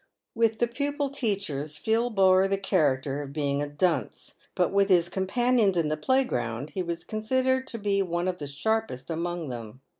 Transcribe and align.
"With 0.33 0.57
the" 0.57 0.65
pupil 0.67 1.11
teachers" 1.11 1.77
Phil 1.77 2.09
bore 2.09 2.47
the 2.47 2.57
character 2.57 3.21
of 3.21 3.33
being 3.33 3.61
a 3.61 3.67
dunce, 3.69 4.33
but 4.55 4.71
with 4.73 4.89
his 4.89 5.09
companions 5.09 5.77
in 5.77 5.89
the 5.89 5.95
playground 5.95 6.71
he 6.71 6.81
was 6.81 7.03
considered 7.03 7.67
to 7.67 7.77
be 7.77 8.01
one 8.01 8.27
of 8.27 8.39
the 8.39 8.47
sharpest 8.47 9.11
among 9.11 9.49
them. 9.49 9.81